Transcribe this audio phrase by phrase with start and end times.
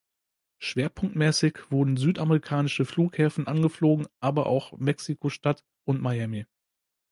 [0.57, 6.47] Schwerpunktmäßig wurden südamerikanische Flughäfen angeflogen, aber auch Mexiko-Stadt und Miami.